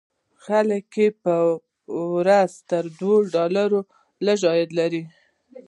[0.45, 1.33] خلک یې په
[2.15, 3.81] ورځ تر دوو ډالرو
[4.25, 5.03] لږ عواید لري.